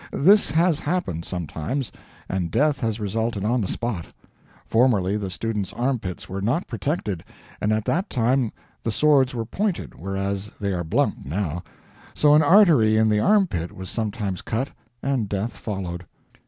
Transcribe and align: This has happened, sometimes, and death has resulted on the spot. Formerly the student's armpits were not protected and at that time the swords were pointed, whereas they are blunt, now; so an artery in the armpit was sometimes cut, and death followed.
This 0.13 0.49
has 0.49 0.79
happened, 0.79 1.25
sometimes, 1.25 1.91
and 2.27 2.49
death 2.49 2.79
has 2.79 2.99
resulted 2.99 3.43
on 3.45 3.61
the 3.61 3.67
spot. 3.67 4.07
Formerly 4.65 5.15
the 5.15 5.29
student's 5.29 5.73
armpits 5.73 6.27
were 6.27 6.41
not 6.41 6.67
protected 6.67 7.23
and 7.61 7.71
at 7.71 7.85
that 7.85 8.09
time 8.09 8.51
the 8.81 8.89
swords 8.91 9.35
were 9.35 9.45
pointed, 9.45 9.93
whereas 9.93 10.51
they 10.59 10.73
are 10.73 10.83
blunt, 10.83 11.27
now; 11.27 11.61
so 12.15 12.33
an 12.33 12.41
artery 12.41 12.97
in 12.97 13.09
the 13.09 13.19
armpit 13.19 13.71
was 13.71 13.91
sometimes 13.91 14.41
cut, 14.41 14.71
and 15.03 15.29
death 15.29 15.55
followed. 15.55 16.03